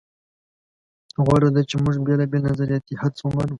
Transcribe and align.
غوره 1.25 1.49
ده 1.55 1.61
چې 1.69 1.75
موږ 1.83 1.95
بېلابېل 2.05 2.41
نظریاتي 2.49 2.93
حدس 3.01 3.19
ومنو. 3.23 3.49